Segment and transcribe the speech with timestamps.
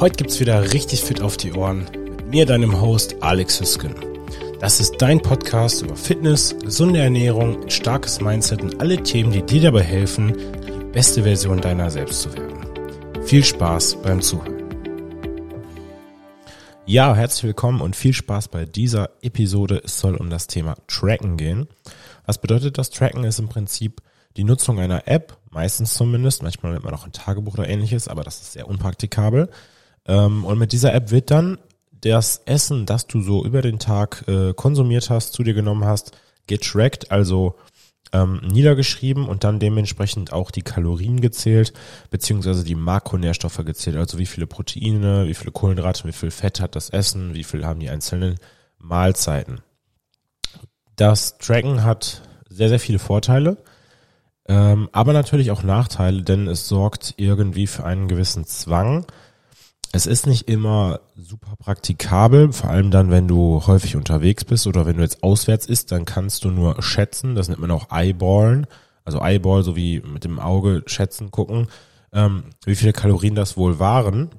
[0.00, 3.94] Heute gibt's wieder richtig fit auf die Ohren mit mir, deinem Host Alex Hüsken.
[4.58, 9.42] Das ist dein Podcast über Fitness, gesunde Ernährung, ein starkes Mindset und alle Themen, die
[9.42, 10.34] dir dabei helfen,
[10.66, 13.26] die beste Version deiner selbst zu werden.
[13.26, 14.64] Viel Spaß beim Zuhören.
[16.86, 19.82] Ja, herzlich willkommen und viel Spaß bei dieser Episode.
[19.84, 21.68] Es soll um das Thema Tracken gehen.
[22.24, 22.88] Was bedeutet das?
[22.88, 24.00] Tracken ist im Prinzip
[24.38, 28.24] die Nutzung einer App, meistens zumindest, manchmal nennt man auch ein Tagebuch oder ähnliches, aber
[28.24, 29.50] das ist sehr unpraktikabel.
[30.10, 31.58] Ähm, und mit dieser App wird dann
[32.00, 36.12] das Essen, das du so über den Tag äh, konsumiert hast, zu dir genommen hast,
[36.48, 37.54] getrackt, also
[38.12, 41.72] ähm, niedergeschrieben und dann dementsprechend auch die Kalorien gezählt,
[42.10, 46.74] beziehungsweise die Makronährstoffe gezählt, also wie viele Proteine, wie viele Kohlenhydrate, wie viel Fett hat
[46.74, 48.36] das Essen, wie viel haben die einzelnen
[48.78, 49.60] Mahlzeiten.
[50.96, 53.58] Das Tracken hat sehr, sehr viele Vorteile.
[54.48, 59.06] Ähm, aber natürlich auch Nachteile, denn es sorgt irgendwie für einen gewissen Zwang.
[59.92, 64.86] Es ist nicht immer super praktikabel, vor allem dann, wenn du häufig unterwegs bist oder
[64.86, 68.66] wenn du jetzt auswärts isst, dann kannst du nur schätzen, das nennt man auch Eyeballen,
[69.04, 71.66] also Eyeball, so wie mit dem Auge schätzen, gucken,
[72.12, 74.30] ähm, wie viele Kalorien das wohl waren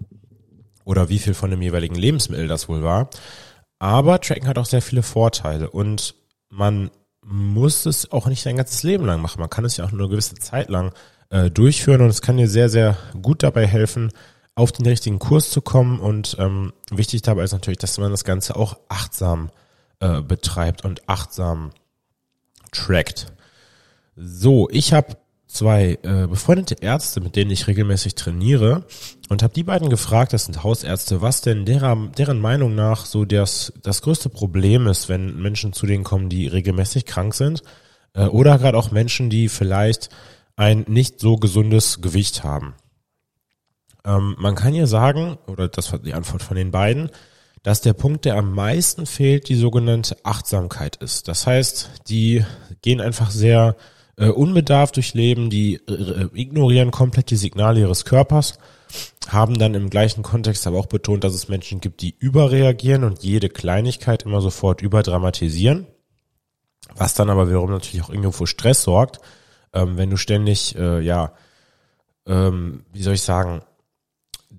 [0.86, 3.10] oder wie viel von dem jeweiligen Lebensmittel das wohl war.
[3.78, 6.16] Aber Tracken hat auch sehr viele Vorteile und
[6.50, 6.92] man
[7.26, 9.40] muss es auch nicht dein ganzes Leben lang machen.
[9.40, 10.94] Man kann es ja auch nur eine gewisse Zeit lang
[11.30, 14.12] äh, durchführen und es kann dir sehr, sehr gut dabei helfen,
[14.56, 16.00] auf den richtigen Kurs zu kommen.
[16.00, 19.50] Und ähm, wichtig dabei ist natürlich, dass man das Ganze auch achtsam
[20.00, 21.72] äh, betreibt und achtsam
[22.72, 23.34] trackt.
[24.16, 28.86] So, ich habe zwei äh, befreundete Ärzte, mit denen ich regelmäßig trainiere
[29.30, 33.26] und habe die beiden gefragt, das sind Hausärzte, was denn deren, deren Meinung nach so
[33.26, 37.64] das, das größte Problem ist, wenn Menschen zu denen kommen, die regelmäßig krank sind
[38.14, 40.10] äh, oder gerade auch Menschen, die vielleicht
[40.56, 42.74] ein nicht so gesundes Gewicht haben.
[44.06, 47.10] Ähm, man kann ja sagen, oder das war die Antwort von den beiden,
[47.64, 51.28] dass der Punkt, der am meisten fehlt, die sogenannte Achtsamkeit ist.
[51.28, 52.44] Das heißt, die
[52.82, 53.76] gehen einfach sehr
[54.18, 58.58] äh, unbedarft durchleben, die äh, ignorieren komplett die Signale ihres Körpers,
[59.30, 63.24] haben dann im gleichen Kontext aber auch betont, dass es Menschen gibt, die überreagieren und
[63.24, 65.88] jede Kleinigkeit immer sofort überdramatisieren,
[66.96, 69.20] was dann aber wiederum natürlich auch irgendwo Stress sorgt,
[69.74, 71.34] ähm, wenn du ständig, äh, ja,
[72.26, 73.62] ähm, wie soll ich sagen,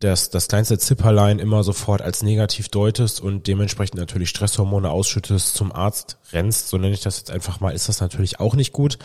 [0.02, 5.72] das, das kleinste Zipperlein immer sofort als negativ deutest und dementsprechend natürlich Stresshormone ausschüttest, zum
[5.72, 8.98] Arzt rennst, so nenne ich das jetzt einfach mal, ist das natürlich auch nicht gut.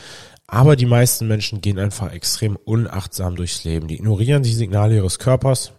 [0.48, 3.88] Aber die meisten Menschen gehen einfach extrem unachtsam durchs Leben.
[3.88, 5.74] Die ignorieren die Signale ihres Körpers,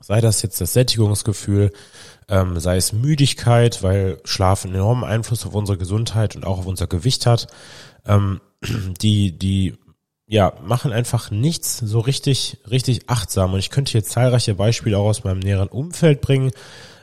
[0.00, 1.70] sei das jetzt das Sättigungsgefühl,
[2.28, 6.66] ähm, sei es Müdigkeit, weil Schlaf einen enormen Einfluss auf unsere Gesundheit und auch auf
[6.66, 7.46] unser Gewicht hat.
[8.04, 8.40] Ähm,
[9.00, 9.78] die, die
[10.30, 13.52] ja, machen einfach nichts so richtig, richtig achtsam.
[13.52, 16.52] Und ich könnte hier zahlreiche Beispiele auch aus meinem näheren Umfeld bringen,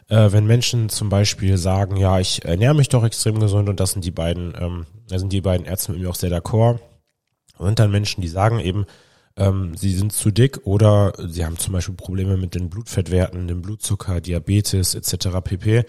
[0.07, 3.91] äh, wenn Menschen zum Beispiel sagen, ja, ich ernähre mich doch extrem gesund und das
[3.91, 6.79] sind die beiden, ähm, da sind die beiden Ärzte mit mir auch sehr d'accord.
[7.57, 8.85] Und dann Menschen, die sagen eben,
[9.35, 13.61] ähm, sie sind zu dick oder sie haben zum Beispiel Probleme mit den Blutfettwerten, dem
[13.61, 15.41] Blutzucker, Diabetes etc.
[15.43, 15.83] pp.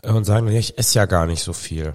[0.00, 1.92] Äh, und sagen, ja, ich esse ja gar nicht so viel.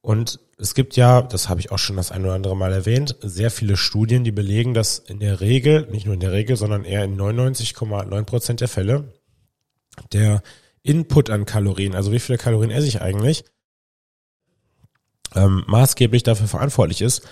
[0.00, 3.16] Und es gibt ja, das habe ich auch schon das ein oder andere Mal erwähnt,
[3.20, 6.84] sehr viele Studien, die belegen, dass in der Regel, nicht nur in der Regel, sondern
[6.84, 9.14] eher in 99,9 Prozent der Fälle
[10.12, 10.42] der
[10.82, 13.44] Input an Kalorien, also wie viele Kalorien esse ich eigentlich,
[15.34, 17.26] ähm, maßgeblich dafür verantwortlich ist,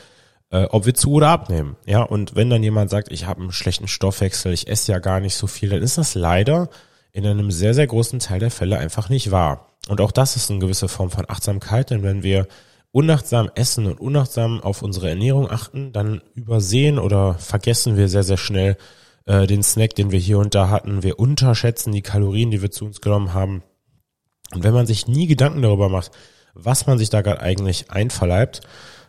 [0.50, 1.76] äh, ob wir zu oder abnehmen.
[1.86, 5.20] Ja, und wenn dann jemand sagt, ich habe einen schlechten Stoffwechsel, ich esse ja gar
[5.20, 6.70] nicht so viel, dann ist das leider
[7.12, 9.76] in einem sehr, sehr großen Teil der Fälle einfach nicht wahr.
[9.88, 12.46] Und auch das ist eine gewisse Form von Achtsamkeit, denn wenn wir
[12.92, 18.36] unachtsam essen und unachtsam auf unsere Ernährung achten, dann übersehen oder vergessen wir sehr, sehr
[18.36, 18.76] schnell,
[19.26, 21.02] äh, den Snack, den wir hier und da hatten.
[21.02, 23.62] Wir unterschätzen die Kalorien, die wir zu uns genommen haben.
[24.54, 26.10] Und wenn man sich nie Gedanken darüber macht,
[26.54, 28.62] was man sich da gerade eigentlich einverleibt,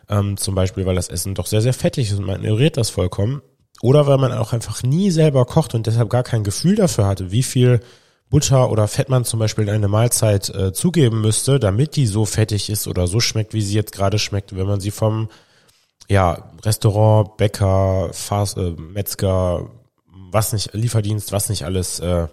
[0.08, 2.90] ähm, zum Beispiel, weil das Essen doch sehr, sehr fettig ist und man ignoriert das
[2.90, 3.40] vollkommen,
[3.82, 7.30] oder weil man auch einfach nie selber kocht und deshalb gar kein Gefühl dafür hatte,
[7.30, 7.80] wie viel
[8.30, 12.24] Butter oder Fett man zum Beispiel in eine Mahlzeit äh, zugeben müsste, damit die so
[12.24, 15.28] fettig ist oder so schmeckt, wie sie jetzt gerade schmeckt, wenn man sie vom
[16.08, 19.68] ja, Restaurant, Bäcker, Fast, äh, Metzger,
[20.06, 22.28] was nicht, Lieferdienst, was nicht alles äh,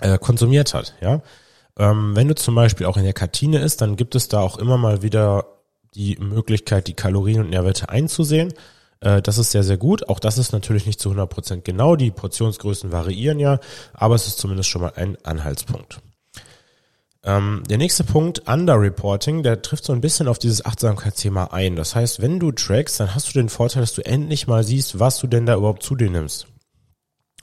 [0.00, 1.22] äh, konsumiert hat, ja.
[1.76, 4.58] Ähm, wenn du zum Beispiel auch in der Kantine isst, dann gibt es da auch
[4.58, 5.46] immer mal wieder
[5.94, 8.52] die Möglichkeit, die Kalorien und Nährwerte einzusehen.
[9.04, 10.08] Äh, das ist sehr, sehr gut.
[10.08, 11.94] Auch das ist natürlich nicht zu 100 Prozent genau.
[11.94, 13.60] Die Portionsgrößen variieren ja,
[13.92, 16.00] aber es ist zumindest schon mal ein Anhaltspunkt.
[17.22, 21.76] Ähm, der nächste Punkt, Underreporting, der trifft so ein bisschen auf dieses Achtsamkeitsthema ein.
[21.76, 24.98] Das heißt, wenn du trackst, dann hast du den Vorteil, dass du endlich mal siehst,
[24.98, 26.46] was du denn da überhaupt zu dir nimmst.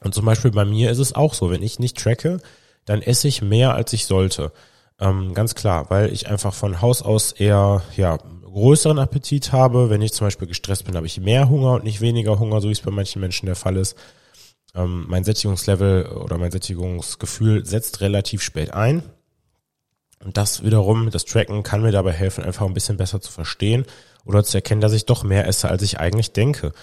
[0.03, 2.41] Und zum Beispiel bei mir ist es auch so, wenn ich nicht tracke,
[2.85, 4.51] dann esse ich mehr, als ich sollte.
[4.99, 8.17] Ähm, ganz klar, weil ich einfach von Haus aus eher ja,
[8.51, 9.89] größeren Appetit habe.
[9.89, 12.67] Wenn ich zum Beispiel gestresst bin, habe ich mehr Hunger und nicht weniger Hunger, so
[12.67, 13.97] wie es bei manchen Menschen der Fall ist.
[14.75, 19.03] Ähm, mein Sättigungslevel oder mein Sättigungsgefühl setzt relativ spät ein.
[20.23, 23.85] Und das wiederum, das Tracken kann mir dabei helfen, einfach ein bisschen besser zu verstehen
[24.23, 26.73] oder zu erkennen, dass ich doch mehr esse, als ich eigentlich denke.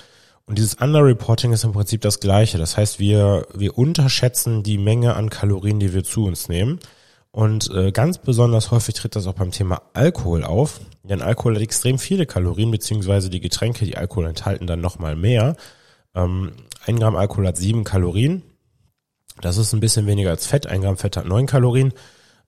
[0.45, 2.59] Und dieses Underreporting ist im Prinzip das Gleiche.
[2.59, 6.81] Das heißt, wir, wir unterschätzen die Menge an Kalorien, die wir zu uns nehmen.
[7.31, 10.81] Und äh, ganz besonders häufig tritt das auch beim Thema Alkohol auf.
[11.03, 15.57] Denn Alkohol hat extrem viele Kalorien, beziehungsweise die Getränke, die Alkohol enthalten, dann nochmal mehr.
[16.15, 16.53] Ähm,
[16.87, 18.43] ein Gramm Alkohol hat sieben Kalorien.
[19.41, 20.67] Das ist ein bisschen weniger als Fett.
[20.67, 21.93] Ein Gramm Fett hat neun Kalorien.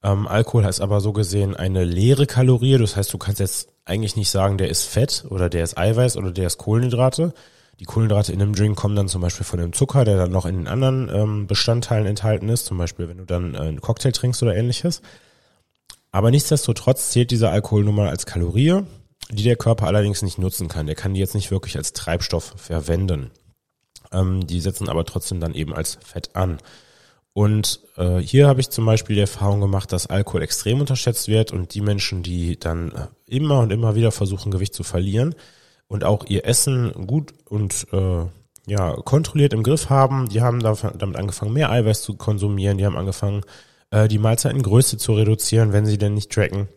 [0.03, 2.79] Ähm, Alkohol heißt aber so gesehen eine leere Kalorie.
[2.79, 6.17] Das heißt, du kannst jetzt eigentlich nicht sagen, der ist Fett oder der ist Eiweiß
[6.17, 7.35] oder der ist Kohlenhydrate.
[7.81, 10.45] Die Kohlenhydrate in einem Drink kommen dann zum Beispiel von dem Zucker, der dann noch
[10.45, 12.67] in den anderen ähm, Bestandteilen enthalten ist.
[12.67, 15.01] Zum Beispiel, wenn du dann äh, einen Cocktail trinkst oder ähnliches.
[16.13, 18.83] Aber nichtsdestotrotz zählt dieser Alkohol nun mal als Kalorie,
[19.31, 20.87] die der Körper allerdings nicht nutzen kann.
[20.87, 23.31] Der kann die jetzt nicht wirklich als Treibstoff verwenden.
[24.13, 26.59] Ähm, die setzen aber trotzdem dann eben als Fett an.
[27.33, 31.51] Und äh, hier habe ich zum Beispiel die Erfahrung gemacht, dass Alkohol extrem unterschätzt wird
[31.51, 35.35] und die Menschen, die dann äh, immer und immer wieder versuchen, Gewicht zu verlieren
[35.91, 38.25] und auch ihr Essen gut und äh,
[38.67, 42.97] ja kontrolliert im Griff haben, die haben damit angefangen, mehr Eiweiß zu konsumieren, die haben
[42.97, 43.43] angefangen,
[43.91, 46.69] äh, die Mahlzeitengröße zu reduzieren, wenn sie denn nicht tracken,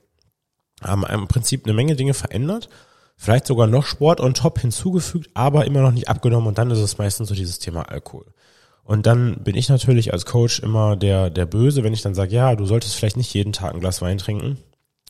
[0.83, 2.67] haben im Prinzip eine Menge Dinge verändert
[3.15, 6.79] vielleicht sogar noch Sport on top hinzugefügt, aber immer noch nicht abgenommen und dann ist
[6.79, 8.25] es meistens so dieses Thema Alkohol.
[8.83, 12.35] Und dann bin ich natürlich als Coach immer der, der Böse, wenn ich dann sage,
[12.35, 14.57] ja, du solltest vielleicht nicht jeden Tag ein Glas Wein trinken.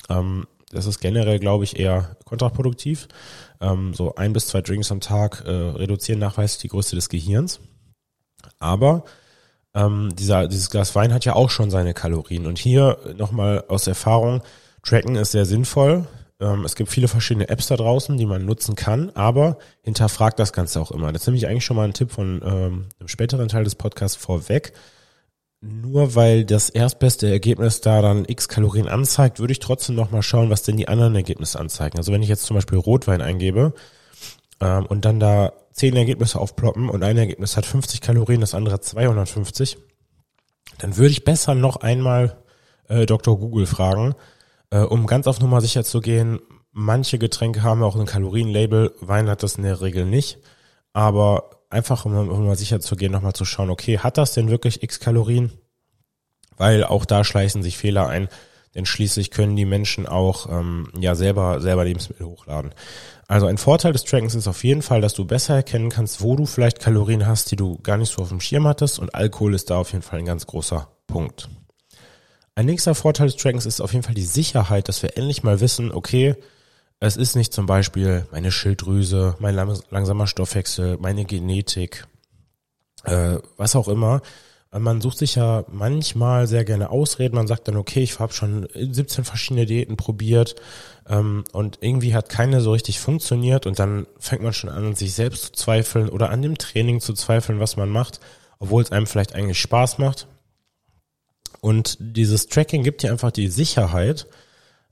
[0.09, 3.07] Ähm, das ist generell, glaube ich, eher kontraproduktiv.
[3.63, 7.60] Ähm, so ein bis zwei Drinks am Tag äh, reduzieren nachweislich die Größe des Gehirns.
[8.60, 9.06] Aber
[9.74, 12.45] ähm, dieser, dieses Glas Wein hat ja auch schon seine Kalorien.
[12.45, 14.42] Und hier nochmal aus Erfahrung,
[14.83, 16.06] Tracken ist sehr sinnvoll.
[16.39, 20.51] Ähm, es gibt viele verschiedene Apps da draußen, die man nutzen kann, aber hinterfragt das
[20.51, 21.12] Ganze auch immer.
[21.12, 24.18] Das ist nämlich eigentlich schon mal ein Tipp von ähm, einem späteren Teil des Podcasts
[24.18, 24.74] vorweg.
[25.65, 30.21] Nur weil das erstbeste Ergebnis da dann x Kalorien anzeigt, würde ich trotzdem noch mal
[30.21, 31.98] schauen, was denn die anderen Ergebnisse anzeigen.
[31.98, 33.74] Also wenn ich jetzt zum Beispiel Rotwein eingebe
[34.60, 38.81] ähm, und dann da zehn Ergebnisse aufploppen und ein Ergebnis hat 50 Kalorien, das andere
[38.81, 39.77] 250,
[40.80, 42.44] dann würde ich besser noch einmal
[42.89, 43.39] äh, Dr.
[43.39, 44.16] Google fragen,
[44.69, 46.42] äh, um ganz auf Nummer sicher zu gehen,
[46.74, 50.39] manche Getränke haben auch ein Kalorienlabel, Wein hat das in der Regel nicht.
[50.92, 54.49] Aber einfach, um, um mal sicher zu gehen, nochmal zu schauen, okay, hat das denn
[54.49, 55.51] wirklich x Kalorien?
[56.55, 58.29] Weil auch da schleichen sich Fehler ein,
[58.75, 62.73] denn schließlich können die Menschen auch ähm, ja selber selber Lebensmittel hochladen.
[63.27, 66.35] Also ein Vorteil des Trackens ist auf jeden Fall, dass du besser erkennen kannst, wo
[66.35, 69.53] du vielleicht Kalorien hast, die du gar nicht so auf dem Schirm hattest und Alkohol
[69.53, 71.49] ist da auf jeden Fall ein ganz großer Punkt.
[72.55, 75.59] Ein nächster Vorteil des Trackings ist auf jeden Fall die Sicherheit, dass wir endlich mal
[75.59, 76.35] wissen, okay,
[77.05, 82.07] es ist nicht zum Beispiel meine Schilddrüse, mein langsamer Stoffwechsel, meine Genetik,
[83.03, 84.21] äh, was auch immer.
[84.71, 87.35] Man sucht sich ja manchmal sehr gerne Ausreden.
[87.35, 90.55] Man sagt dann, okay, ich habe schon 17 verschiedene Diäten probiert
[91.09, 95.13] ähm, und irgendwie hat keine so richtig funktioniert und dann fängt man schon an, sich
[95.13, 98.21] selbst zu zweifeln oder an dem Training zu zweifeln, was man macht,
[98.59, 100.27] obwohl es einem vielleicht eigentlich Spaß macht.
[101.59, 104.25] Und dieses Tracking gibt dir einfach die Sicherheit,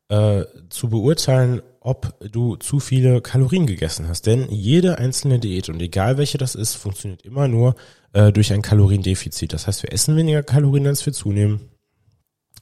[0.09, 4.27] äh, zu beurteilen, ob du zu viele Kalorien gegessen hast.
[4.27, 7.75] Denn jede einzelne Diät, und egal welche das ist, funktioniert immer nur
[8.13, 9.51] äh, durch ein Kaloriendefizit.
[9.51, 11.69] Das heißt, wir essen weniger Kalorien, als wir zunehmen,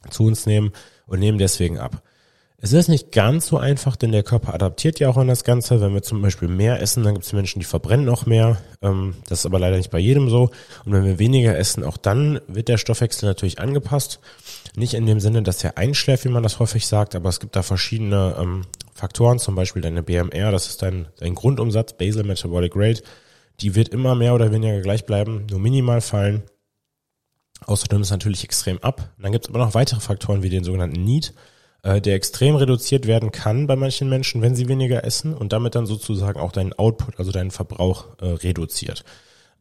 [0.10, 0.72] zu uns nehmen
[1.06, 2.02] und nehmen deswegen ab.
[2.62, 5.80] Es ist nicht ganz so einfach, denn der Körper adaptiert ja auch an das Ganze.
[5.80, 8.58] Wenn wir zum Beispiel mehr essen, dann gibt es Menschen, die verbrennen auch mehr.
[8.82, 10.50] Ähm, das ist aber leider nicht bei jedem so.
[10.86, 14.20] Und wenn wir weniger essen, auch dann wird der Stoffwechsel natürlich angepasst.
[14.76, 17.56] Nicht in dem Sinne, dass er einschläft, wie man das häufig sagt, aber es gibt
[17.56, 22.74] da verschiedene ähm, Faktoren, zum Beispiel deine BMR, das ist dein, dein Grundumsatz, Basal Metabolic
[22.76, 23.04] Rate.
[23.62, 26.44] Die wird immer mehr oder weniger gleich bleiben, nur minimal fallen.
[27.66, 29.14] Außerdem ist natürlich extrem ab.
[29.18, 31.34] Und dann gibt es aber noch weitere Faktoren wie den sogenannten Need
[31.84, 35.76] äh, der extrem reduziert werden kann bei manchen Menschen, wenn sie weniger essen und damit
[35.76, 39.04] dann sozusagen auch deinen Output, also deinen Verbrauch äh, reduziert.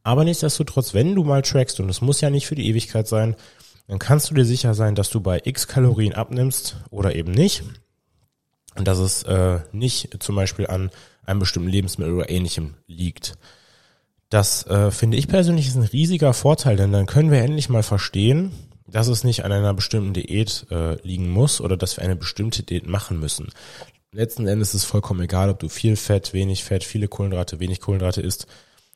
[0.03, 3.37] Aber nichtsdestotrotz, wenn du mal trackst, und es muss ja nicht für die Ewigkeit sein,
[3.89, 7.63] dann kannst du dir sicher sein, dass du bei x Kalorien abnimmst oder eben nicht.
[8.83, 10.91] Dass es äh, nicht zum Beispiel an
[11.25, 13.35] einem bestimmten Lebensmittel oder ähnlichem liegt.
[14.31, 17.83] Das äh, finde ich persönlich ist ein riesiger Vorteil, denn dann können wir endlich mal
[17.83, 18.53] verstehen,
[18.87, 22.63] dass es nicht an einer bestimmten Diät äh, liegen muss oder dass wir eine bestimmte
[22.63, 23.49] Diät machen müssen.
[24.13, 27.81] Letzten Endes ist es vollkommen egal, ob du viel Fett, wenig Fett, viele Kohlenhydrate, wenig
[27.81, 28.47] Kohlenhydrate isst.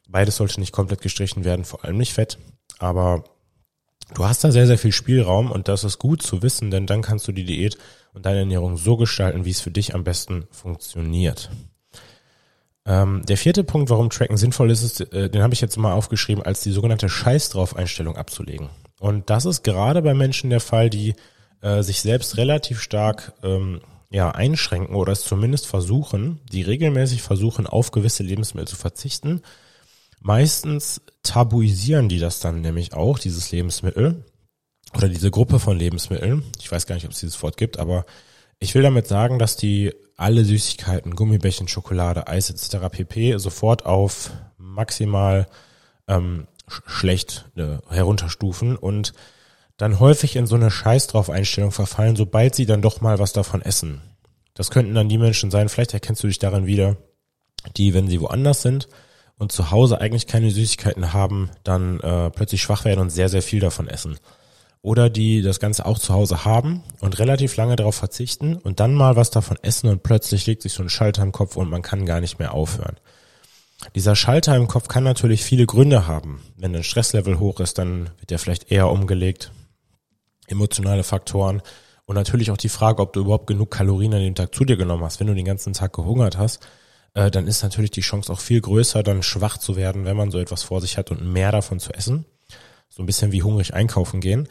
[0.09, 2.39] Beides sollte nicht komplett gestrichen werden, vor allem nicht Fett.
[2.79, 3.25] aber
[4.15, 7.03] du hast da sehr, sehr viel Spielraum und das ist gut zu wissen, denn dann
[7.03, 7.79] kannst du die Diät
[8.13, 11.51] und deine Ernährung so gestalten, wie es für dich am besten funktioniert.
[12.85, 15.93] Ähm, der vierte Punkt, warum Tracken sinnvoll ist, ist äh, den habe ich jetzt mal
[15.93, 18.71] aufgeschrieben, als die sogenannte Scheiß drauf Einstellung abzulegen.
[18.99, 21.15] Und das ist gerade bei Menschen der Fall, die
[21.61, 27.67] äh, sich selbst relativ stark ähm, ja, einschränken oder es zumindest versuchen, die regelmäßig versuchen,
[27.67, 29.43] auf gewisse Lebensmittel zu verzichten.
[30.21, 34.25] Meistens tabuisieren die das dann nämlich auch, dieses Lebensmittel
[34.95, 36.45] oder diese Gruppe von Lebensmitteln.
[36.61, 38.05] Ich weiß gar nicht, ob es dieses Wort gibt, aber
[38.59, 42.89] ich will damit sagen, dass die alle Süßigkeiten, Gummibärchen, Schokolade, Eis etc.
[42.91, 43.37] pp.
[43.39, 45.49] sofort auf maximal
[46.07, 46.47] ähm,
[46.87, 49.15] schlecht äh, herunterstufen und
[49.79, 53.33] dann häufig in so eine Scheiß drauf Einstellung verfallen, sobald sie dann doch mal was
[53.33, 54.01] davon essen.
[54.55, 56.97] Das könnten dann die Menschen sein, vielleicht erkennst du dich darin wieder,
[57.77, 58.89] die, wenn sie woanders sind
[59.39, 63.43] und zu Hause eigentlich keine Süßigkeiten haben, dann äh, plötzlich schwach werden und sehr, sehr
[63.43, 64.19] viel davon essen
[64.83, 68.95] oder die das Ganze auch zu Hause haben und relativ lange darauf verzichten und dann
[68.95, 71.83] mal was davon essen und plötzlich legt sich so ein Schalter im Kopf und man
[71.83, 72.97] kann gar nicht mehr aufhören.
[73.95, 76.43] Dieser Schalter im Kopf kann natürlich viele Gründe haben.
[76.57, 79.53] Wenn ein Stresslevel hoch ist, dann wird der vielleicht eher umgelegt.
[80.49, 81.63] Emotionale Faktoren
[82.05, 84.77] und natürlich auch die Frage, ob du überhaupt genug Kalorien an dem Tag zu dir
[84.77, 85.21] genommen hast.
[85.21, 86.67] Wenn du den ganzen Tag gehungert hast,
[87.15, 90.31] äh, dann ist natürlich die Chance auch viel größer, dann schwach zu werden, wenn man
[90.31, 92.25] so etwas vor sich hat und mehr davon zu essen.
[92.89, 94.49] So ein bisschen wie hungrig einkaufen gehen.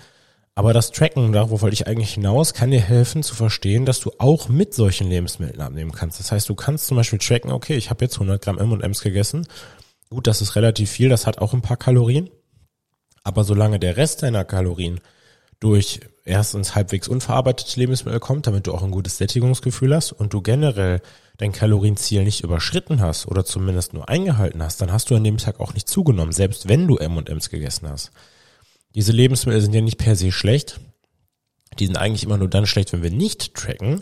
[0.54, 4.12] Aber das Tracken, darauf wollte ich eigentlich hinaus, kann dir helfen zu verstehen, dass du
[4.18, 6.20] auch mit solchen Lebensmitteln abnehmen kannst.
[6.20, 9.48] Das heißt, du kannst zum Beispiel tracken, okay, ich habe jetzt 100 Gramm M&M's gegessen.
[10.10, 12.30] Gut, das ist relativ viel, das hat auch ein paar Kalorien.
[13.24, 15.00] Aber solange der Rest deiner Kalorien
[15.62, 20.42] durch erstens halbwegs unverarbeitete Lebensmittel kommt, damit du auch ein gutes Sättigungsgefühl hast und du
[20.42, 21.02] generell
[21.38, 25.38] dein Kalorienziel nicht überschritten hast oder zumindest nur eingehalten hast, dann hast du an dem
[25.38, 28.12] Tag auch nicht zugenommen, selbst wenn du M&M's gegessen hast.
[28.96, 30.80] Diese Lebensmittel sind ja nicht per se schlecht.
[31.80, 34.02] Die sind eigentlich immer nur dann schlecht, wenn wir nicht tracken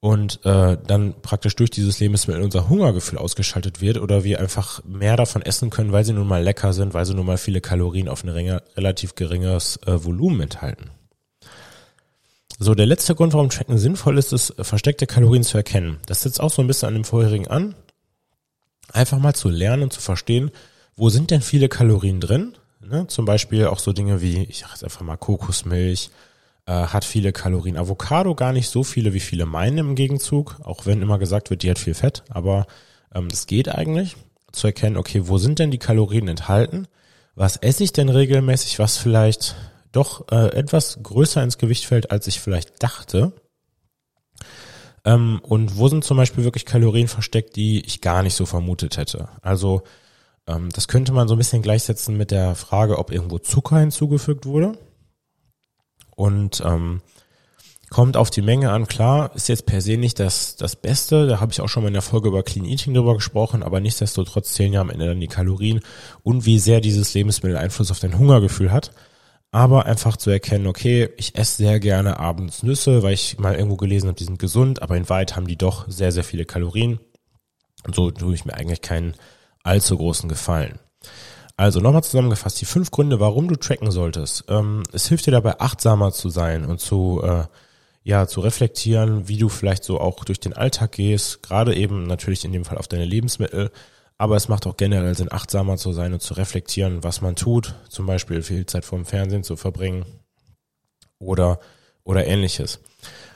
[0.00, 5.16] und äh, dann praktisch durch dieses Lebensmittel unser Hungergefühl ausgeschaltet wird oder wir einfach mehr
[5.16, 8.08] davon essen können, weil sie nun mal lecker sind, weil sie nun mal viele Kalorien
[8.08, 10.90] auf ein relativ geringes äh, Volumen enthalten.
[12.58, 15.98] So, der letzte Grund, warum Tracken sinnvoll ist, ist, versteckte Kalorien zu erkennen.
[16.06, 17.74] Das setzt auch so ein bisschen an dem vorherigen an.
[18.92, 20.50] Einfach mal zu lernen und zu verstehen,
[20.96, 23.06] wo sind denn viele Kalorien drin Ne?
[23.08, 26.10] Zum Beispiel auch so Dinge wie, ich sag jetzt einfach mal Kokosmilch,
[26.66, 27.76] äh, hat viele Kalorien.
[27.76, 31.62] Avocado gar nicht so viele, wie viele meinen im Gegenzug, auch wenn immer gesagt wird,
[31.62, 32.66] die hat viel Fett, aber
[33.14, 34.16] ähm, das geht eigentlich,
[34.52, 36.86] zu erkennen, okay, wo sind denn die Kalorien enthalten?
[37.34, 39.54] Was esse ich denn regelmäßig, was vielleicht
[39.92, 43.32] doch äh, etwas größer ins Gewicht fällt, als ich vielleicht dachte?
[45.04, 48.96] Ähm, und wo sind zum Beispiel wirklich Kalorien versteckt, die ich gar nicht so vermutet
[48.96, 49.28] hätte?
[49.42, 49.82] Also
[50.72, 54.78] das könnte man so ein bisschen gleichsetzen mit der Frage, ob irgendwo Zucker hinzugefügt wurde.
[56.16, 57.00] Und ähm,
[57.90, 58.86] kommt auf die Menge an.
[58.86, 61.26] Klar, ist jetzt per se nicht das, das Beste.
[61.26, 63.80] Da habe ich auch schon mal in der Folge über Clean Eating drüber gesprochen, aber
[63.80, 65.80] nichtsdestotrotz zählen ja am Ende dann die Kalorien
[66.22, 68.92] und wie sehr dieses Lebensmittel Einfluss auf dein Hungergefühl hat.
[69.52, 73.76] Aber einfach zu erkennen, okay, ich esse sehr gerne abends Nüsse, weil ich mal irgendwo
[73.76, 77.00] gelesen habe, die sind gesund, aber in Wahrheit haben die doch sehr, sehr viele Kalorien.
[77.84, 79.14] Und so tue ich mir eigentlich keinen
[79.62, 80.78] allzu großen Gefallen.
[81.56, 84.44] Also nochmal zusammengefasst, die fünf Gründe, warum du tracken solltest.
[84.48, 87.44] Ähm, es hilft dir dabei, achtsamer zu sein und zu, äh,
[88.02, 92.46] ja, zu reflektieren, wie du vielleicht so auch durch den Alltag gehst, gerade eben natürlich
[92.46, 93.70] in dem Fall auf deine Lebensmittel,
[94.16, 97.74] aber es macht auch generell Sinn, achtsamer zu sein und zu reflektieren, was man tut,
[97.90, 100.06] zum Beispiel viel Zeit vor dem Fernsehen zu verbringen
[101.18, 101.60] oder,
[102.04, 102.80] oder ähnliches.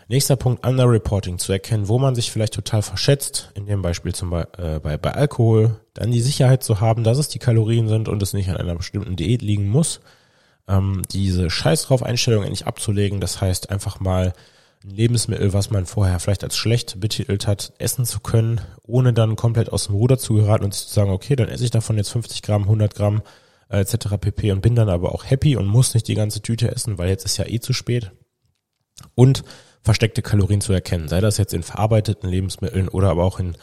[0.08, 4.30] Nächster Punkt, Underreporting, zu erkennen, wo man sich vielleicht total verschätzt, in dem Beispiel zum
[4.30, 8.08] Beispiel äh, bei, bei Alkohol, dann die Sicherheit zu haben, dass es die Kalorien sind
[8.08, 10.00] und es nicht an einer bestimmten Diät liegen muss,
[10.68, 14.34] ähm, diese Scheiß drauf Einstellung endlich abzulegen, das heißt einfach mal
[14.84, 19.36] ein Lebensmittel, was man vorher vielleicht als schlecht betitelt hat, essen zu können, ohne dann
[19.36, 22.10] komplett aus dem Ruder zu geraten und zu sagen, okay, dann esse ich davon jetzt
[22.10, 23.22] 50 Gramm, 100 Gramm
[23.70, 24.16] äh, etc.
[24.20, 24.52] pp.
[24.52, 27.24] und bin dann aber auch happy und muss nicht die ganze Tüte essen, weil jetzt
[27.24, 28.12] ist ja eh zu spät.
[29.14, 29.42] Und
[29.84, 33.56] versteckte Kalorien zu erkennen, sei das jetzt in verarbeiteten Lebensmitteln oder aber auch in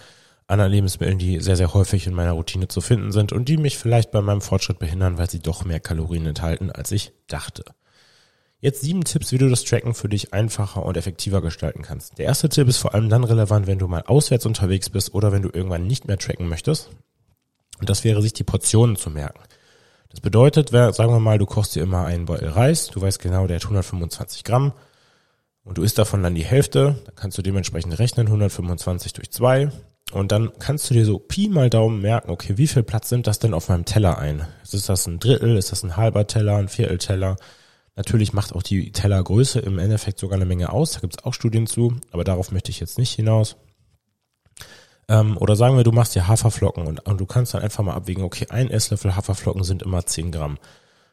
[0.47, 3.77] anderen Lebensmitteln, die sehr, sehr häufig in meiner Routine zu finden sind und die mich
[3.77, 7.63] vielleicht bei meinem Fortschritt behindern, weil sie doch mehr Kalorien enthalten, als ich dachte.
[8.59, 12.19] Jetzt sieben Tipps, wie du das Tracken für dich einfacher und effektiver gestalten kannst.
[12.19, 15.31] Der erste Tipp ist vor allem dann relevant, wenn du mal auswärts unterwegs bist oder
[15.31, 16.91] wenn du irgendwann nicht mehr tracken möchtest.
[17.79, 19.39] Und das wäre, sich die Portionen zu merken.
[20.11, 23.47] Das bedeutet, sagen wir mal, du kochst dir immer einen Beutel Reis, du weißt genau,
[23.47, 24.73] der hat 125 Gramm,
[25.63, 29.69] und du isst davon dann die Hälfte, dann kannst du dementsprechend rechnen, 125 durch zwei
[30.11, 33.27] Und dann kannst du dir so Pi mal Daumen merken, okay, wie viel Platz nimmt
[33.27, 34.45] das denn auf meinem Teller ein?
[34.63, 35.57] Ist das ein Drittel?
[35.57, 36.57] Ist das ein halber Teller?
[36.57, 37.37] Ein Viertelteller?
[37.95, 40.93] Natürlich macht auch die Tellergröße im Endeffekt sogar eine Menge aus.
[40.93, 43.57] Da gibt es auch Studien zu, aber darauf möchte ich jetzt nicht hinaus.
[45.07, 47.93] Ähm, oder sagen wir, du machst dir Haferflocken und, und du kannst dann einfach mal
[47.93, 50.57] abwägen, okay, ein Esslöffel Haferflocken sind immer 10 Gramm.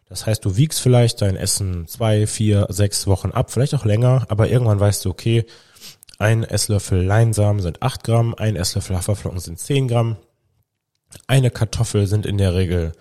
[0.08, 4.26] Das heißt, du wiegst vielleicht dein Essen zwei, vier, sechs Wochen ab, vielleicht auch länger,
[4.28, 5.44] aber irgendwann weißt du, okay,
[6.18, 10.16] ein Esslöffel Leinsamen sind 8 Gramm, ein Esslöffel Haferflocken sind 10 Gramm,
[11.26, 12.92] eine Kartoffel sind in der Regel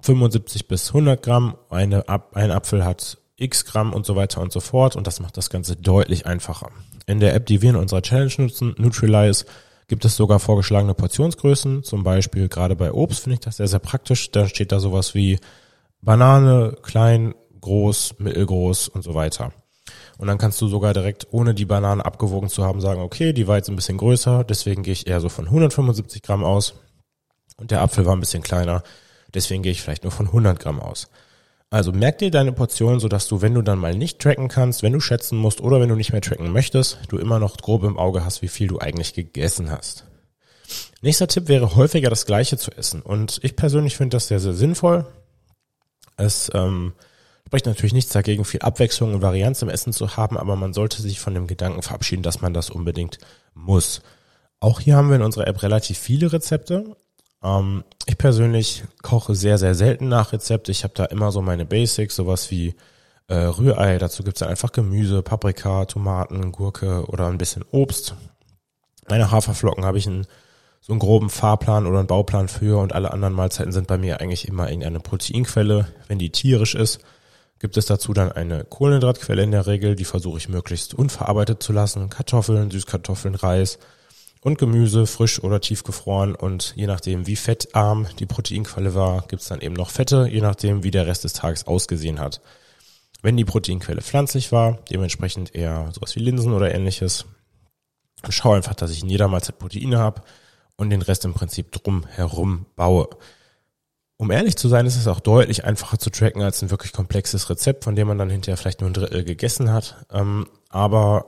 [0.00, 4.60] 75 bis 100 Gramm, eine, ein Apfel hat x Gramm und so weiter und so
[4.60, 4.96] fort.
[4.96, 6.70] Und das macht das Ganze deutlich einfacher.
[7.06, 9.44] In der App, die wir in unserer Challenge nutzen, Nutrilise,
[9.88, 13.78] gibt es sogar vorgeschlagene Portionsgrößen, zum Beispiel gerade bei Obst finde ich das sehr, sehr
[13.78, 15.38] praktisch, da steht da sowas wie
[16.06, 19.52] Banane, klein, groß, mittelgroß und so weiter.
[20.18, 23.48] Und dann kannst du sogar direkt, ohne die Bananen abgewogen zu haben, sagen, okay, die
[23.48, 26.74] war jetzt ein bisschen größer, deswegen gehe ich eher so von 175 Gramm aus.
[27.56, 28.84] Und der Apfel war ein bisschen kleiner,
[29.34, 31.08] deswegen gehe ich vielleicht nur von 100 Gramm aus.
[31.70, 34.92] Also merk dir deine Portion, sodass du, wenn du dann mal nicht tracken kannst, wenn
[34.92, 37.98] du schätzen musst oder wenn du nicht mehr tracken möchtest, du immer noch grob im
[37.98, 40.04] Auge hast, wie viel du eigentlich gegessen hast.
[41.02, 43.02] Nächster Tipp wäre häufiger das Gleiche zu essen.
[43.02, 45.04] Und ich persönlich finde das sehr, sehr sinnvoll.
[46.16, 46.92] Es ähm,
[47.46, 51.02] spricht natürlich nichts dagegen, viel Abwechslung und Varianz im Essen zu haben, aber man sollte
[51.02, 53.18] sich von dem Gedanken verabschieden, dass man das unbedingt
[53.54, 54.02] muss.
[54.60, 56.96] Auch hier haben wir in unserer App relativ viele Rezepte.
[57.42, 60.68] Ähm, ich persönlich koche sehr, sehr selten nach Rezept.
[60.68, 62.74] Ich habe da immer so meine Basics, sowas wie
[63.28, 63.98] äh, Rührei.
[63.98, 68.14] Dazu gibt's dann einfach Gemüse, Paprika, Tomaten, Gurke oder ein bisschen Obst.
[69.08, 70.26] Meine Haferflocken habe ich einen,
[70.80, 74.20] so einen groben Fahrplan oder einen Bauplan für und alle anderen Mahlzeiten sind bei mir
[74.20, 77.00] eigentlich immer irgendeine Proteinquelle, wenn die tierisch ist
[77.58, 81.72] gibt es dazu dann eine Kohlenhydratquelle in der Regel, die versuche ich möglichst unverarbeitet zu
[81.72, 82.10] lassen.
[82.10, 83.78] Kartoffeln, Süßkartoffeln, Reis
[84.42, 86.34] und Gemüse, frisch oder tiefgefroren.
[86.34, 90.40] Und je nachdem, wie fettarm die Proteinquelle war, gibt es dann eben noch Fette, je
[90.40, 92.40] nachdem, wie der Rest des Tages ausgesehen hat.
[93.22, 97.24] Wenn die Proteinquelle pflanzlich war, dementsprechend eher sowas wie Linsen oder ähnliches,
[98.28, 100.22] schau einfach, dass ich in jeder Mahlzeit Proteine habe
[100.76, 103.08] und den Rest im Prinzip drum herum baue.
[104.18, 107.50] Um ehrlich zu sein, ist es auch deutlich einfacher zu tracken als ein wirklich komplexes
[107.50, 110.06] Rezept, von dem man dann hinterher vielleicht nur ein Drittel gegessen hat.
[110.10, 111.26] Ähm, aber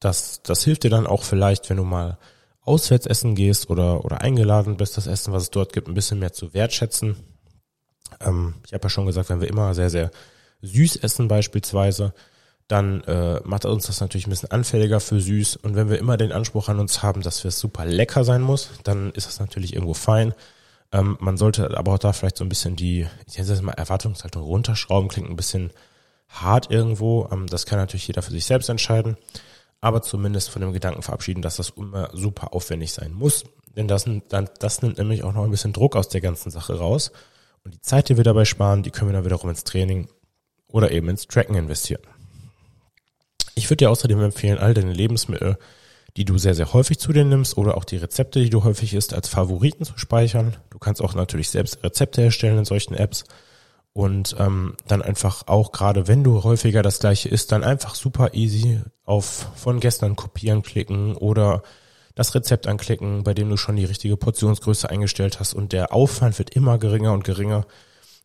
[0.00, 2.18] das, das hilft dir dann auch vielleicht, wenn du mal
[2.62, 6.18] auswärts essen gehst oder, oder eingeladen bist, das Essen, was es dort gibt, ein bisschen
[6.18, 7.16] mehr zu wertschätzen.
[8.20, 10.10] Ähm, ich habe ja schon gesagt, wenn wir immer sehr, sehr
[10.62, 12.12] süß essen beispielsweise,
[12.68, 15.56] dann äh, macht uns das natürlich ein bisschen anfälliger für süß.
[15.56, 18.70] Und wenn wir immer den Anspruch an uns haben, dass es super lecker sein muss,
[18.84, 20.34] dann ist das natürlich irgendwo fein.
[20.92, 23.72] Ähm, man sollte aber auch da vielleicht so ein bisschen die, ich nenne es mal
[23.72, 25.72] Erwartungshaltung runterschrauben, klingt ein bisschen
[26.28, 27.28] hart irgendwo.
[27.30, 29.16] Ähm, das kann natürlich jeder für sich selbst entscheiden.
[29.80, 33.44] Aber zumindest von dem Gedanken verabschieden, dass das immer super aufwendig sein muss.
[33.76, 36.78] Denn das, dann, das nimmt nämlich auch noch ein bisschen Druck aus der ganzen Sache
[36.78, 37.12] raus.
[37.64, 40.08] Und die Zeit, die wir dabei sparen, die können wir dann wiederum ins Training
[40.68, 42.02] oder eben ins Tracken investieren.
[43.54, 45.58] Ich würde dir außerdem empfehlen, all deine Lebensmittel
[46.16, 48.94] die du sehr, sehr häufig zu dir nimmst oder auch die Rezepte, die du häufig
[48.94, 50.56] isst, als Favoriten zu speichern.
[50.70, 53.24] Du kannst auch natürlich selbst Rezepte erstellen in solchen Apps
[53.92, 58.34] und ähm, dann einfach auch gerade wenn du häufiger das gleiche isst, dann einfach super
[58.34, 61.62] easy auf von gestern kopieren klicken oder
[62.14, 66.38] das Rezept anklicken, bei dem du schon die richtige Portionsgröße eingestellt hast und der Aufwand
[66.38, 67.66] wird immer geringer und geringer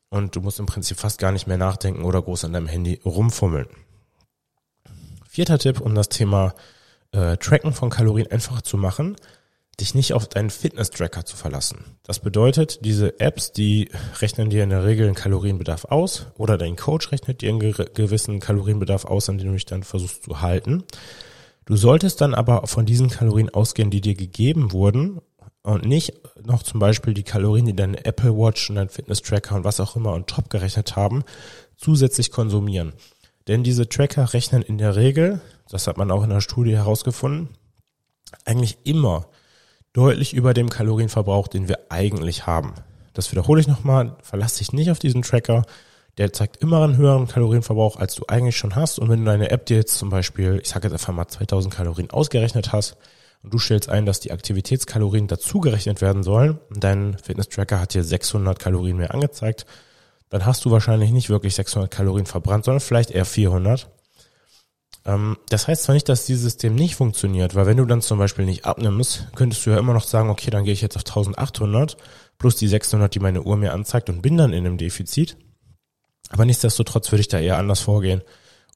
[0.09, 2.99] und du musst im Prinzip fast gar nicht mehr nachdenken oder groß an deinem Handy
[3.03, 3.67] rumfummeln.
[5.39, 6.53] Vierter Tipp, um das Thema
[7.13, 9.15] äh, Tracken von Kalorien einfacher zu machen,
[9.79, 11.95] dich nicht auf deinen Fitness-Tracker zu verlassen.
[12.03, 16.75] Das bedeutet, diese Apps, die rechnen dir in der Regel einen Kalorienbedarf aus oder dein
[16.75, 20.83] Coach rechnet dir einen gewissen Kalorienbedarf aus, an den du dich dann versuchst zu halten.
[21.63, 25.21] Du solltest dann aber von diesen Kalorien ausgehen, die dir gegeben wurden
[25.63, 29.63] und nicht noch zum Beispiel die Kalorien, die deine Apple Watch und dein Fitness-Tracker und
[29.63, 31.23] was auch immer on top gerechnet haben,
[31.77, 32.91] zusätzlich konsumieren.
[33.49, 37.49] Denn diese Tracker rechnen in der Regel das hat man auch in der Studie herausgefunden,
[38.43, 39.27] eigentlich immer
[39.93, 42.73] deutlich über dem Kalorienverbrauch, den wir eigentlich haben.
[43.13, 45.63] Das wiederhole ich nochmal, verlass dich nicht auf diesen Tracker.
[46.17, 48.99] Der zeigt immer einen höheren Kalorienverbrauch, als du eigentlich schon hast.
[48.99, 51.73] Und wenn du deine App dir jetzt zum Beispiel, ich sage jetzt einfach mal 2000
[51.73, 52.97] Kalorien ausgerechnet hast
[53.43, 58.03] und du stellst ein, dass die Aktivitätskalorien dazugerechnet werden sollen und dein Fitness-Tracker hat dir
[58.03, 59.65] 600 Kalorien mehr angezeigt,
[60.29, 63.89] dann hast du wahrscheinlich nicht wirklich 600 Kalorien verbrannt, sondern vielleicht eher 400.
[65.05, 68.19] Ähm, das heißt zwar nicht, dass dieses System nicht funktioniert, weil wenn du dann zum
[68.19, 71.03] Beispiel nicht abnimmst, könntest du ja immer noch sagen, okay, dann gehe ich jetzt auf
[71.05, 71.97] 1800
[72.37, 75.37] plus die 600, die meine Uhr mir anzeigt und bin dann in einem Defizit.
[76.29, 78.21] Aber nichtsdestotrotz würde ich da eher anders vorgehen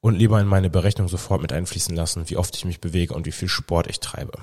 [0.02, 3.26] und lieber in meine Berechnung sofort mit einfließen lassen, wie oft ich mich bewege und
[3.26, 4.34] wie viel Sport ich treibe.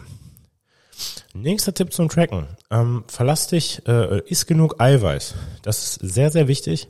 [1.34, 2.46] Nächster Tipp zum Tracken.
[2.70, 5.34] Ähm, verlass dich, äh, isst genug Eiweiß.
[5.62, 6.88] Das ist sehr, sehr wichtig.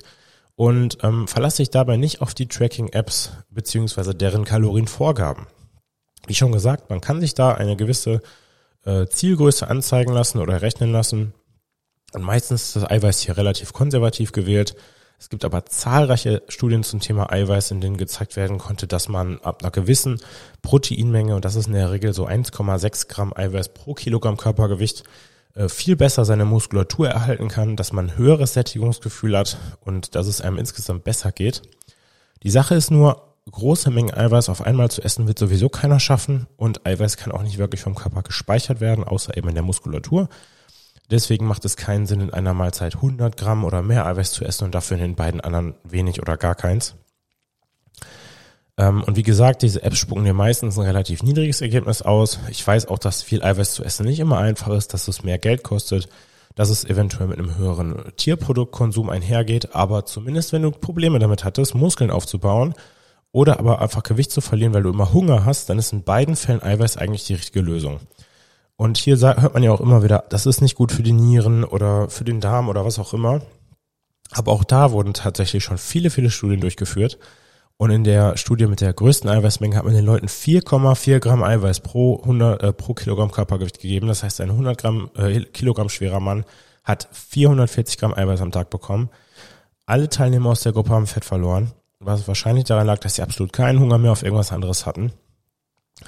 [0.57, 5.46] Und ähm, verlass dich dabei nicht auf die Tracking-Apps beziehungsweise deren Kalorienvorgaben.
[6.27, 8.20] Wie schon gesagt, man kann sich da eine gewisse
[8.85, 11.33] äh, Zielgröße anzeigen lassen oder rechnen lassen.
[12.12, 14.77] Und meistens ist das Eiweiß hier relativ konservativ gewählt.
[15.20, 19.38] Es gibt aber zahlreiche Studien zum Thema Eiweiß, in denen gezeigt werden konnte, dass man
[19.42, 20.18] ab einer gewissen
[20.62, 25.04] Proteinmenge, und das ist in der Regel so 1,6 Gramm Eiweiß pro Kilogramm Körpergewicht,
[25.54, 30.40] äh, viel besser seine Muskulatur erhalten kann, dass man höheres Sättigungsgefühl hat und dass es
[30.40, 31.61] einem insgesamt besser geht.
[32.42, 36.46] Die Sache ist nur, große Mengen Eiweiß auf einmal zu essen wird sowieso keiner schaffen
[36.56, 40.30] und Eiweiß kann auch nicht wirklich vom Körper gespeichert werden, außer eben in der Muskulatur.
[41.11, 44.64] Deswegen macht es keinen Sinn, in einer Mahlzeit 100 Gramm oder mehr Eiweiß zu essen
[44.64, 46.94] und dafür in den beiden anderen wenig oder gar keins.
[48.79, 52.38] Ähm, und wie gesagt, diese Apps spucken dir meistens ein relativ niedriges Ergebnis aus.
[52.49, 55.38] Ich weiß auch, dass viel Eiweiß zu essen nicht immer einfach ist, dass es mehr
[55.38, 56.09] Geld kostet,
[56.55, 61.75] dass es eventuell mit einem höheren Tierproduktkonsum einhergeht, aber zumindest wenn du Probleme damit hattest,
[61.75, 62.75] Muskeln aufzubauen
[63.33, 66.37] oder aber einfach Gewicht zu verlieren, weil du immer Hunger hast, dann ist in beiden
[66.37, 68.01] Fällen Eiweiß eigentlich die richtige Lösung.
[68.81, 71.64] Und hier hört man ja auch immer wieder, das ist nicht gut für die Nieren
[71.64, 73.43] oder für den Darm oder was auch immer.
[74.31, 77.19] Aber auch da wurden tatsächlich schon viele, viele Studien durchgeführt.
[77.77, 81.81] Und in der Studie mit der größten Eiweißmenge hat man den Leuten 4,4 Gramm Eiweiß
[81.81, 84.09] pro 100, äh, pro Kilogramm Körpergewicht gegeben.
[84.09, 86.47] Das heißt, ein 100 Gramm, äh, Kilogramm schwerer Mann
[86.83, 89.11] hat 440 Gramm Eiweiß am Tag bekommen.
[89.85, 93.53] Alle Teilnehmer aus der Gruppe haben Fett verloren, was wahrscheinlich daran lag, dass sie absolut
[93.53, 95.12] keinen Hunger mehr auf irgendwas anderes hatten.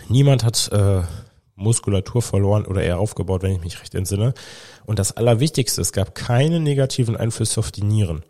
[0.08, 1.02] Niemand hat äh,
[1.62, 4.34] Muskulatur verloren oder eher aufgebaut, wenn ich mich recht entsinne.
[4.84, 8.24] Und das Allerwichtigste, es gab keine negativen Einflüsse auf die Nieren.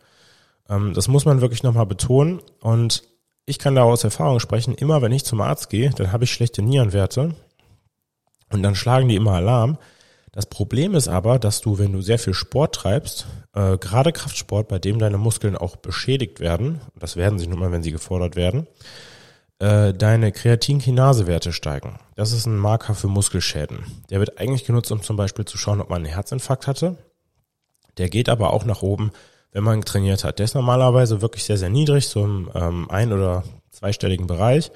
[0.69, 2.41] Ähm, das muss man wirklich nochmal betonen.
[2.61, 3.05] Und
[3.47, 6.33] ich kann da aus Erfahrung sprechen, immer wenn ich zum Arzt gehe, dann habe ich
[6.33, 7.35] schlechte Nierenwerte
[8.51, 9.79] und dann schlagen die immer Alarm.
[10.31, 14.69] Das Problem ist aber, dass du, wenn du sehr viel Sport treibst, äh, gerade Kraftsport,
[14.69, 18.35] bei dem deine Muskeln auch beschädigt werden, das werden sie nun mal, wenn sie gefordert
[18.35, 18.67] werden,
[19.63, 22.01] äh, deine Kreatinkinasewerte steigen.
[22.17, 23.79] Das ist ein Marker für Muskelschäden.
[24.11, 26.97] Der wird eigentlich genutzt, um zum Beispiel zu schauen, ob man einen Herzinfarkt hatte.
[27.97, 29.13] Der geht aber auch nach oben,
[29.53, 30.41] wenn man trainiert hat.
[30.41, 34.73] Der ist normalerweise wirklich sehr, sehr niedrig, so im ähm, ein- oder zweistelligen Bereich.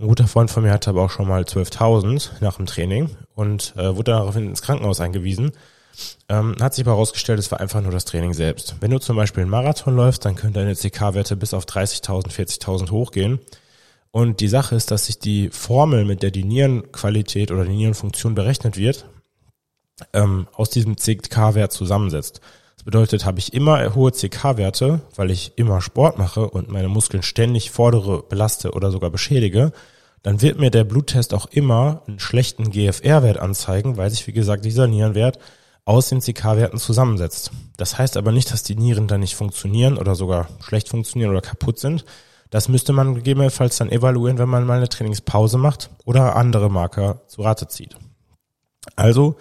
[0.00, 3.74] Ein guter Freund von mir hatte aber auch schon mal 12.000 nach dem Training und
[3.76, 5.52] äh, wurde daraufhin ins Krankenhaus eingewiesen.
[6.28, 8.74] Ähm, hat sich aber herausgestellt, es war einfach nur das Training selbst.
[8.80, 12.90] Wenn du zum Beispiel einen Marathon läufst, dann können deine CK-Werte bis auf 30.000, 40.000
[12.90, 13.38] hochgehen.
[14.14, 18.36] Und die Sache ist, dass sich die Formel, mit der die Nierenqualität oder die Nierenfunktion
[18.36, 19.06] berechnet wird,
[20.12, 22.40] ähm, aus diesem CK-Wert zusammensetzt.
[22.76, 27.24] Das bedeutet, habe ich immer hohe CK-Werte, weil ich immer Sport mache und meine Muskeln
[27.24, 29.72] ständig fordere, belaste oder sogar beschädige,
[30.22, 34.64] dann wird mir der Bluttest auch immer einen schlechten GFR-Wert anzeigen, weil sich, wie gesagt,
[34.64, 35.40] dieser Nierenwert
[35.86, 37.50] aus den CK-Werten zusammensetzt.
[37.76, 41.40] Das heißt aber nicht, dass die Nieren dann nicht funktionieren oder sogar schlecht funktionieren oder
[41.40, 42.04] kaputt sind,
[42.54, 47.20] das müsste man gegebenenfalls dann evaluieren, wenn man mal eine Trainingspause macht oder andere Marker
[47.26, 47.96] zu Rate zieht.
[48.94, 49.34] Also,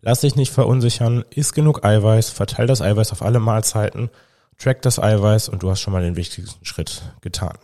[0.00, 4.10] lass dich nicht verunsichern, isst genug Eiweiß, verteil das Eiweiß auf alle Mahlzeiten,
[4.58, 7.58] track das Eiweiß und du hast schon mal den wichtigsten Schritt getan.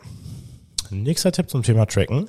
[0.91, 2.29] Nächster Tipp zum Thema Tracken.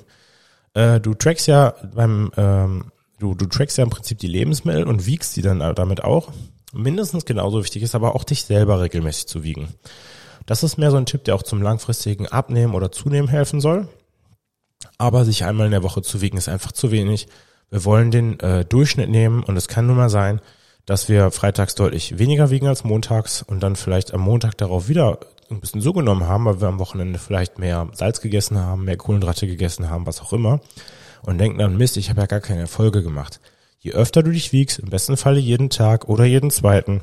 [0.74, 5.06] Äh, du trackst ja beim, ähm, du, du trackst ja im Prinzip die Lebensmittel und
[5.06, 6.30] wiegst die dann damit auch.
[6.72, 9.74] Mindestens genauso wichtig ist aber auch dich selber regelmäßig zu wiegen.
[10.46, 13.88] Das ist mehr so ein Tipp, der auch zum langfristigen Abnehmen oder Zunehmen helfen soll.
[14.98, 17.28] Aber sich einmal in der Woche zu wiegen ist einfach zu wenig.
[17.70, 20.40] Wir wollen den äh, Durchschnitt nehmen und es kann nun mal sein,
[20.86, 25.20] dass wir freitags deutlich weniger wiegen als montags und dann vielleicht am Montag darauf wieder
[25.50, 29.46] ein bisschen zugenommen haben, weil wir am Wochenende vielleicht mehr Salz gegessen haben, mehr Kohlenhydrate
[29.46, 30.60] gegessen haben, was auch immer.
[31.22, 33.40] Und denken dann, Mist, ich habe ja gar keine Erfolge gemacht.
[33.78, 37.02] Je öfter du dich wiegst, im besten Falle jeden Tag oder jeden zweiten,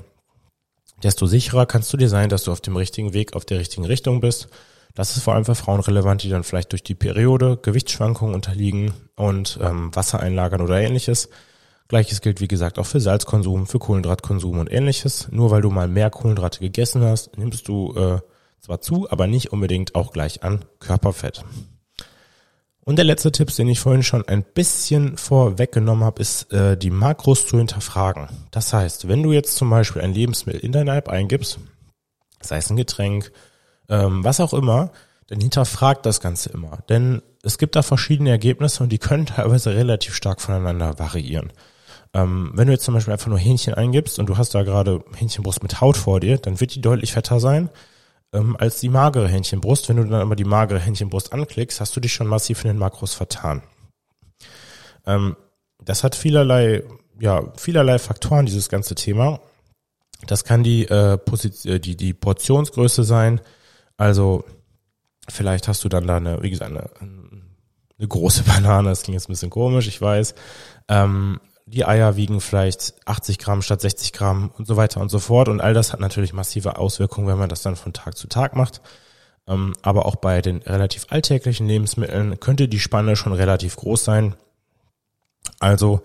[1.03, 3.85] desto sicherer kannst du dir sein, dass du auf dem richtigen Weg, auf der richtigen
[3.85, 4.47] Richtung bist.
[4.95, 8.93] Das ist vor allem für Frauen relevant, die dann vielleicht durch die Periode Gewichtsschwankungen unterliegen
[9.15, 11.29] und ähm, Wasser einlagern oder ähnliches.
[11.87, 15.27] Gleiches gilt, wie gesagt, auch für Salzkonsum, für Kohlenhydratkonsum und ähnliches.
[15.31, 18.19] Nur weil du mal mehr Kohlenhydrate gegessen hast, nimmst du äh,
[18.59, 21.43] zwar zu, aber nicht unbedingt auch gleich an Körperfett.
[22.87, 26.89] Und der letzte Tipp, den ich vorhin schon ein bisschen vorweggenommen habe, ist äh, die
[26.89, 28.29] Makros zu hinterfragen.
[28.51, 31.59] Das heißt, wenn du jetzt zum Beispiel ein Lebensmittel in deine App eingibst,
[32.39, 33.33] sei es ein Getränk,
[33.89, 34.91] ähm, was auch immer,
[35.27, 36.77] dann hinterfragt das Ganze immer.
[36.87, 41.51] Denn es gibt da verschiedene Ergebnisse und die können teilweise relativ stark voneinander variieren.
[42.13, 45.03] Ähm, wenn du jetzt zum Beispiel einfach nur Hähnchen eingibst und du hast da gerade
[45.13, 47.69] Hähnchenbrust mit Haut vor dir, dann wird die deutlich fetter sein
[48.33, 49.89] ähm, als die magere Hähnchenbrust.
[49.89, 52.77] Wenn du dann aber die magere Hähnchenbrust anklickst, hast du dich schon massiv in den
[52.77, 53.61] Makros vertan.
[55.05, 55.35] Ähm,
[55.83, 56.83] das hat vielerlei
[57.19, 59.39] ja vielerlei Faktoren, dieses ganze Thema.
[60.25, 63.41] Das kann die, äh, Position, äh, die, die Portionsgröße sein.
[63.97, 64.45] Also
[65.29, 68.89] vielleicht hast du dann da eine, wie gesagt, eine, eine große Banane.
[68.89, 70.35] Das klingt jetzt ein bisschen komisch, ich weiß.
[70.87, 75.19] Ähm, die Eier wiegen vielleicht 80 Gramm statt 60 Gramm und so weiter und so
[75.19, 75.49] fort.
[75.49, 78.55] Und all das hat natürlich massive Auswirkungen, wenn man das dann von Tag zu Tag
[78.55, 78.81] macht.
[79.47, 84.35] Ähm, aber auch bei den relativ alltäglichen Lebensmitteln könnte die Spanne schon relativ groß sein.
[85.59, 86.01] Also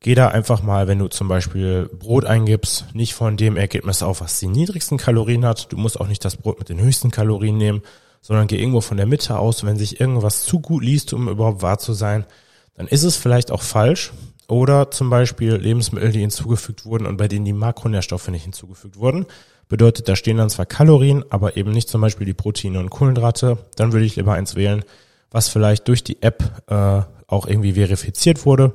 [0.00, 4.20] geh da einfach mal, wenn du zum Beispiel Brot eingibst, nicht von dem Ergebnis auf,
[4.20, 5.72] was die niedrigsten Kalorien hat.
[5.72, 7.80] Du musst auch nicht das Brot mit den höchsten Kalorien nehmen,
[8.20, 9.64] sondern geh irgendwo von der Mitte aus.
[9.64, 12.26] Wenn sich irgendwas zu gut liest, um überhaupt wahr zu sein,
[12.74, 14.12] dann ist es vielleicht auch falsch.
[14.48, 19.26] Oder zum Beispiel Lebensmittel, die hinzugefügt wurden und bei denen die Makronährstoffe nicht hinzugefügt wurden.
[19.68, 23.58] Bedeutet, da stehen dann zwar Kalorien, aber eben nicht zum Beispiel die Proteine und Kohlenhydrate.
[23.76, 24.82] Dann würde ich lieber eins wählen,
[25.30, 28.72] was vielleicht durch die App äh, auch irgendwie verifiziert wurde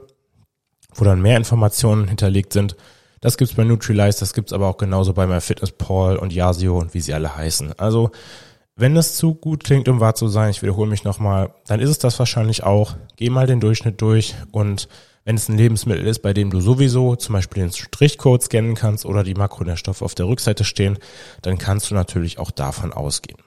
[0.96, 2.76] wo dann mehr Informationen hinterlegt sind.
[3.22, 7.00] Das gibt's bei Nutrilite, das gibt's aber auch genauso bei MyFitnessPal und Yasio und wie
[7.00, 7.80] sie alle heißen.
[7.80, 8.12] Also,
[8.76, 11.90] wenn es zu gut klingt, um wahr zu sein, ich wiederhole mich nochmal, dann ist
[11.90, 12.96] es das wahrscheinlich auch.
[13.16, 14.90] Geh mal den Durchschnitt durch und
[15.26, 19.06] wenn es ein Lebensmittel ist, bei dem du sowieso zum Beispiel den Strichcode scannen kannst
[19.06, 20.98] oder die Makronährstoffe auf der Rückseite stehen,
[21.42, 23.38] dann kannst du natürlich auch davon ausgehen.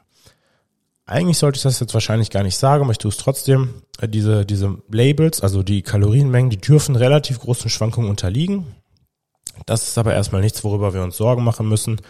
[1.05, 3.83] Eigentlich sollte ich das jetzt wahrscheinlich gar nicht sagen, aber ich tue es trotzdem.
[4.01, 8.67] Äh, diese, diese Labels, also die Kalorienmengen, die dürfen relativ großen Schwankungen unterliegen.
[9.67, 12.01] Das ist aber erstmal nichts, worüber wir uns Sorgen machen müssen,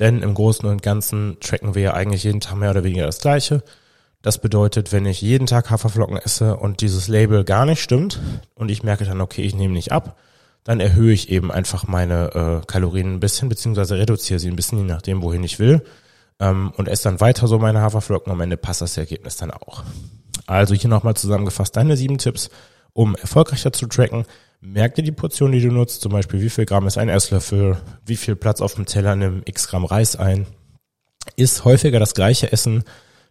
[0.00, 3.20] denn im Großen und Ganzen tracken wir ja eigentlich jeden Tag mehr oder weniger das
[3.20, 3.62] Gleiche.
[4.28, 8.20] Das bedeutet, wenn ich jeden Tag Haferflocken esse und dieses Label gar nicht stimmt
[8.54, 10.18] und ich merke dann, okay, ich nehme nicht ab,
[10.64, 14.76] dann erhöhe ich eben einfach meine äh, Kalorien ein bisschen, beziehungsweise reduziere sie ein bisschen,
[14.76, 15.82] je nachdem, wohin ich will
[16.40, 18.30] ähm, und esse dann weiter so meine Haferflocken.
[18.30, 19.82] Am Ende passt das Ergebnis dann auch.
[20.46, 22.50] Also hier nochmal zusammengefasst deine sieben Tipps,
[22.92, 24.26] um erfolgreicher zu tracken.
[24.60, 27.78] Merk dir die Portion, die du nutzt, zum Beispiel wie viel Gramm ist ein Esslöffel,
[28.04, 30.46] wie viel Platz auf dem Teller nimm x Gramm Reis ein.
[31.36, 32.84] Iss häufiger das gleiche Essen,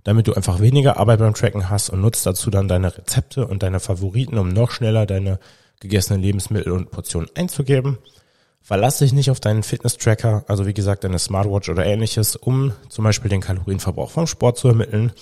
[0.03, 3.63] damit du einfach weniger Arbeit beim Tracken hast und nutzt dazu dann deine Rezepte und
[3.63, 5.39] deine Favoriten, um noch schneller deine
[5.79, 7.97] gegessenen Lebensmittel und Portionen einzugeben.
[8.61, 13.05] Verlass dich nicht auf deinen Fitness-Tracker, also wie gesagt deine Smartwatch oder ähnliches, um zum
[13.05, 15.13] Beispiel den Kalorienverbrauch vom Sport zu ermitteln.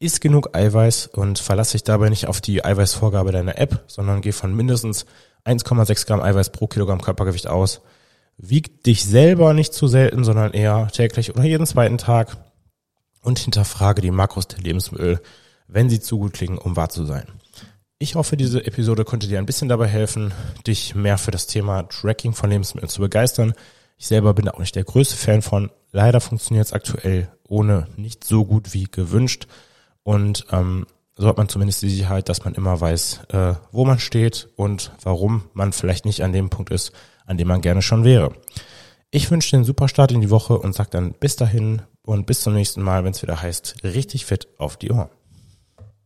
[0.00, 4.32] Iss genug Eiweiß und verlass dich dabei nicht auf die Eiweißvorgabe deiner App, sondern geh
[4.32, 5.06] von mindestens
[5.44, 7.82] 1,6 Gramm Eiweiß pro Kilogramm Körpergewicht aus.
[8.36, 12.36] Wieg dich selber nicht zu selten, sondern eher täglich oder jeden zweiten Tag
[13.22, 15.20] und hinterfrage die Makros der Lebensmittel,
[15.66, 17.26] wenn sie zu gut klingen, um wahr zu sein.
[17.98, 20.32] Ich hoffe, diese Episode konnte dir ein bisschen dabei helfen,
[20.66, 23.54] dich mehr für das Thema Tracking von Lebensmitteln zu begeistern.
[23.96, 25.70] Ich selber bin auch nicht der größte Fan von.
[25.90, 29.48] Leider funktioniert es aktuell ohne nicht so gut wie gewünscht.
[30.04, 33.98] Und ähm, so hat man zumindest die Sicherheit, dass man immer weiß, äh, wo man
[33.98, 36.92] steht und warum man vielleicht nicht an dem Punkt ist,
[37.26, 38.32] an dem man gerne schon wäre.
[39.10, 42.24] Ich wünsche dir einen super Start in die Woche und sag dann bis dahin und
[42.24, 45.10] bis zum nächsten Mal, wenn es wieder heißt, richtig fit auf die Ohren.